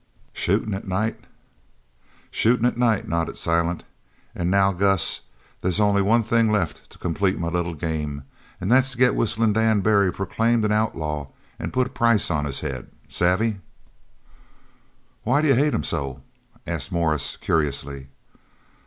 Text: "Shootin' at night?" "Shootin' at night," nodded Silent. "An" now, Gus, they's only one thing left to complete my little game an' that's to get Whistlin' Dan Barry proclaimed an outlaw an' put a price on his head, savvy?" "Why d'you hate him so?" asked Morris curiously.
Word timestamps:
"Shootin' 0.33 0.73
at 0.73 0.87
night?" 0.87 1.25
"Shootin' 2.31 2.65
at 2.65 2.75
night," 2.75 3.07
nodded 3.07 3.37
Silent. 3.37 3.83
"An" 4.33 4.49
now, 4.49 4.73
Gus, 4.73 5.21
they's 5.61 5.79
only 5.79 6.01
one 6.01 6.23
thing 6.23 6.51
left 6.51 6.89
to 6.89 6.97
complete 6.97 7.37
my 7.37 7.49
little 7.49 7.75
game 7.75 8.23
an' 8.59 8.67
that's 8.69 8.93
to 8.93 8.97
get 8.97 9.13
Whistlin' 9.15 9.53
Dan 9.53 9.81
Barry 9.81 10.11
proclaimed 10.11 10.65
an 10.65 10.71
outlaw 10.71 11.27
an' 11.59 11.69
put 11.69 11.85
a 11.85 11.89
price 11.91 12.31
on 12.31 12.45
his 12.45 12.61
head, 12.61 12.89
savvy?" 13.09 13.59
"Why 15.23 15.43
d'you 15.43 15.53
hate 15.53 15.75
him 15.75 15.83
so?" 15.83 16.23
asked 16.65 16.91
Morris 16.91 17.37
curiously. 17.39 18.07